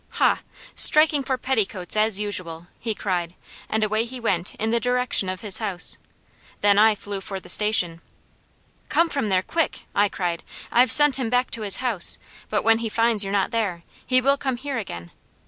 [0.17, 0.39] "Hah!
[0.73, 3.35] striking for petticoats, as usual!" he cried,
[3.69, 5.99] and away he went in the direction of his house.
[6.61, 8.01] Then I flew for the Station.
[8.89, 10.41] "Come from there, quick!" I cried.
[10.71, 12.17] "I've sent him back to his house,
[12.49, 15.11] but when he finds you're not there, he will come here again.